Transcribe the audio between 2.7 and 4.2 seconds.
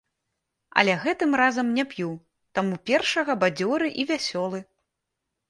першага бадзёры і